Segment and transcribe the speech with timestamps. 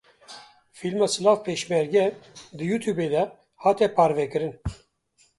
[0.77, 2.05] Fîlma Silav Pêşmerge
[2.57, 3.21] di Youtubeê de
[3.61, 4.53] hate parvekirin.